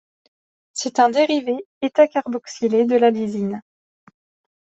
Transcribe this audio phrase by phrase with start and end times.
[0.73, 3.61] C'est un dérivé ε-carboxylé de la lysine.